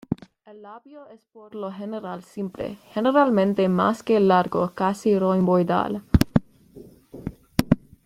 [0.47, 6.01] El labio, es por lo general simple, generalmente más que largo, casi romboidal.